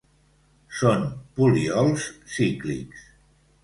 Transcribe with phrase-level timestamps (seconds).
[0.77, 1.05] Són
[1.41, 3.09] poliols cíclics.